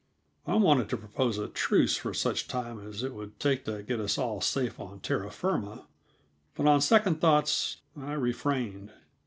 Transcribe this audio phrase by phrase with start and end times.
[0.47, 3.99] I wanted to propose a truce for such time as it would take to get
[3.99, 5.85] us all safe on terra firma,
[6.55, 8.91] but on second thoughts I refrained.